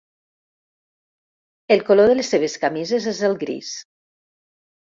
[1.77, 3.79] El color de les seves camises és el gris.